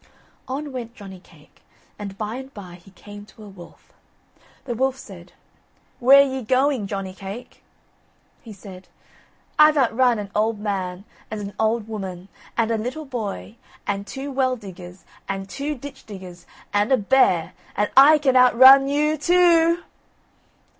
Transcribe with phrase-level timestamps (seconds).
[0.47, 1.61] On went Johnny cake,
[1.99, 3.93] and by and by he came to a wolf.
[4.65, 5.33] The wolf said:
[5.99, 7.61] "Where ye going, Johnny cake?"
[8.41, 8.87] He said:
[9.59, 14.31] "I've outrun an old man, and an old woman, and a little boy, and two
[14.31, 19.77] well diggers, and two ditch diggers and a bear, and I can outrun you too
[19.77, 19.83] o o!"